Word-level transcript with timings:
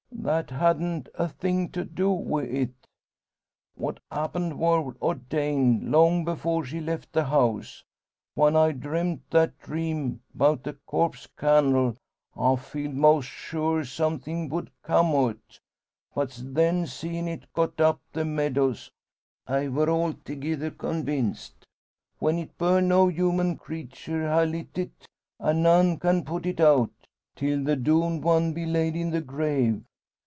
"That 0.23 0.51
hadn't 0.51 1.09
a 1.15 1.27
thing 1.27 1.69
to 1.69 1.83
do 1.83 2.11
wi' 2.11 2.43
it. 2.43 2.73
What 3.73 3.99
happened 4.11 4.59
wor 4.59 4.93
ordained, 5.01 5.89
long 5.91 6.27
afore 6.29 6.63
she 6.63 6.79
left 6.79 7.11
the 7.11 7.23
house. 7.23 7.83
When 8.35 8.55
I 8.55 8.73
dreamed 8.73 9.21
that 9.31 9.57
dream 9.59 10.21
'bout 10.35 10.61
the 10.63 10.73
corpse 10.85 11.25
candle, 11.39 11.95
I 12.37 12.55
feeled 12.57 12.93
most 12.93 13.25
sure 13.29 13.83
somethin' 13.83 14.47
would 14.49 14.69
come 14.83 15.07
o't; 15.15 15.59
but 16.13 16.39
then 16.45 16.85
seein' 16.85 17.27
it 17.27 17.51
go 17.53 17.71
up 17.79 17.99
the 18.13 18.23
meadows, 18.23 18.91
I 19.47 19.69
wor' 19.69 19.89
althegither 19.89 20.69
convinced. 20.69 21.65
When 22.19 22.37
it 22.37 22.55
burn 22.59 22.89
no 22.89 23.07
human 23.07 23.57
creetur' 23.57 24.29
ha' 24.29 24.45
lit 24.47 24.77
it; 24.77 25.07
an' 25.39 25.63
none 25.63 25.97
can 25.97 26.23
put 26.23 26.45
it 26.45 26.59
out, 26.59 26.91
till 27.35 27.63
the 27.63 27.75
doomed 27.75 28.21
one 28.23 28.53
be 28.53 28.67
laid 28.67 28.95
in 28.95 29.09
the 29.09 29.21
grave. 29.21 29.81